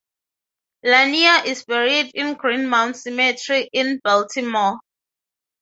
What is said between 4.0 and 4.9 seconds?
Baltimore.